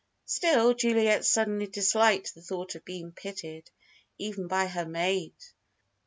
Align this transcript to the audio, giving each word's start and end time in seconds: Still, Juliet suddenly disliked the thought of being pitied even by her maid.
Still, 0.25 0.73
Juliet 0.73 1.25
suddenly 1.25 1.67
disliked 1.67 2.33
the 2.33 2.41
thought 2.41 2.73
of 2.73 2.83
being 2.83 3.11
pitied 3.11 3.69
even 4.17 4.47
by 4.47 4.65
her 4.65 4.87
maid. 4.87 5.35